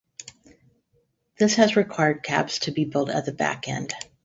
[1.37, 3.93] This has required cabs to be built at the back end.